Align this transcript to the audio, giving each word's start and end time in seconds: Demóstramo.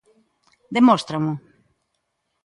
Demóstramo. 0.75 1.33